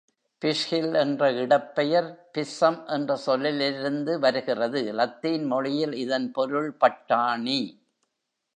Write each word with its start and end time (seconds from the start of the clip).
Pishill 0.41 0.95
என்ற 0.95 1.31
இடப்பெயர் 1.31 2.07
"pisum" 2.37 2.75
என்ற 2.87 3.15
சொல்லிலிருந்து 3.15 4.19
வருகிறது, 4.19 4.93
லத்தீன் 4.93 5.45
மொழியில் 5.45 5.93
இதன் 5.95 6.31
பொருள் 6.31 6.75
பட்டாணி. 6.79 7.61